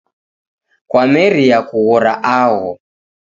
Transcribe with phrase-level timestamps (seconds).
[0.89, 2.71] Kwameria kughora agho